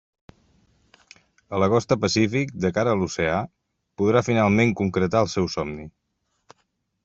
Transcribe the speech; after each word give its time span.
A 1.57 1.59
la 1.63 1.67
costa 1.73 1.97
Pacífic, 2.07 2.55
de 2.65 2.73
cara 2.79 2.95
a 2.95 2.99
l'oceà, 3.01 3.37
podrà 4.03 4.27
finalment 4.31 4.75
concretar 4.83 5.25
el 5.27 5.33
seu 5.39 5.55
somni. 5.59 5.89